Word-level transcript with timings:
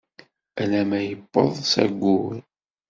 Alamma 0.61 0.99
yewweḍ 1.01 1.55
s 1.71 1.73
ayyur. 1.83 2.35